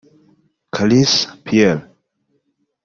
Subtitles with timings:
[0.75, 1.85] Kalisa Pierre